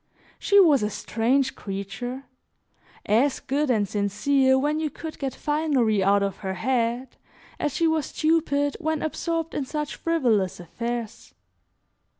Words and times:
She 0.39 0.59
was 0.59 0.81
a 0.81 0.89
strange 0.89 1.55
creature, 1.55 2.23
as 3.05 3.39
good 3.39 3.69
and 3.69 3.87
sincere, 3.87 4.57
when 4.57 4.79
you 4.79 4.89
could 4.89 5.19
get 5.19 5.35
finery 5.35 6.01
out 6.03 6.23
of 6.23 6.37
her 6.37 6.55
head, 6.55 7.17
as 7.59 7.75
she 7.75 7.85
was 7.87 8.07
stupid 8.07 8.75
when 8.79 9.03
absorbed 9.03 9.53
in 9.53 9.63
such 9.63 9.95
frivolous 9.95 10.59
affairs. 10.59 11.35